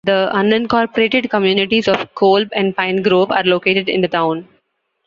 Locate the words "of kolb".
1.87-2.49